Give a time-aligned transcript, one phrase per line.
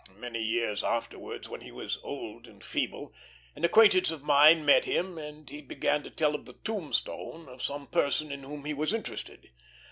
[0.15, 3.13] Many years afterwards, when he was old and feeble,
[3.55, 7.61] an acquaintance of mine met him, and he began to tell of the tombstone of
[7.61, 9.51] some person in whom he was interested.